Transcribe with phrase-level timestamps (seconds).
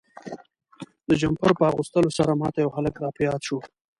[1.07, 3.57] د جمپر په اغوستلو سره ما ته یو هلک را په یاد شو.